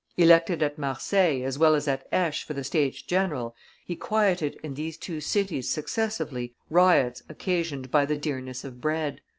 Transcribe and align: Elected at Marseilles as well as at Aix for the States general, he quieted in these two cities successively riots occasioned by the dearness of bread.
Elected 0.17 0.63
at 0.63 0.79
Marseilles 0.79 1.45
as 1.45 1.59
well 1.59 1.75
as 1.75 1.87
at 1.87 2.07
Aix 2.11 2.41
for 2.41 2.55
the 2.55 2.63
States 2.63 3.03
general, 3.03 3.55
he 3.85 3.95
quieted 3.95 4.59
in 4.63 4.73
these 4.73 4.97
two 4.97 5.21
cities 5.21 5.69
successively 5.69 6.55
riots 6.71 7.21
occasioned 7.29 7.91
by 7.91 8.07
the 8.07 8.17
dearness 8.17 8.63
of 8.63 8.81
bread. 8.81 9.21